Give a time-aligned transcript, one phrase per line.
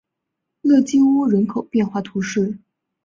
[0.63, 2.57] 勒基乌人口变化图示